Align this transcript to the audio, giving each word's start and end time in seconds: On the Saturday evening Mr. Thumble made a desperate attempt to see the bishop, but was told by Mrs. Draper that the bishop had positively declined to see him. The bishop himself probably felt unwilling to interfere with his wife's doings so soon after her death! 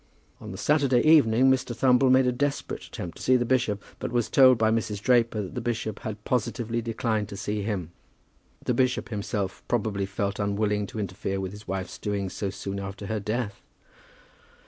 On 0.39 0.49
the 0.51 0.57
Saturday 0.57 1.01
evening 1.05 1.51
Mr. 1.51 1.75
Thumble 1.75 2.09
made 2.09 2.25
a 2.25 2.31
desperate 2.31 2.85
attempt 2.85 3.17
to 3.17 3.23
see 3.23 3.35
the 3.35 3.45
bishop, 3.45 3.83
but 3.99 4.11
was 4.11 4.31
told 4.31 4.57
by 4.57 4.71
Mrs. 4.71 4.99
Draper 4.99 5.43
that 5.43 5.53
the 5.53 5.61
bishop 5.61 5.99
had 5.99 6.23
positively 6.25 6.81
declined 6.81 7.29
to 7.29 7.37
see 7.37 7.61
him. 7.61 7.91
The 8.65 8.73
bishop 8.73 9.09
himself 9.09 9.61
probably 9.67 10.07
felt 10.07 10.39
unwilling 10.39 10.87
to 10.87 10.99
interfere 10.99 11.39
with 11.39 11.51
his 11.51 11.67
wife's 11.67 11.99
doings 11.99 12.33
so 12.33 12.49
soon 12.49 12.79
after 12.79 13.05
her 13.05 13.19
death! 13.19 13.61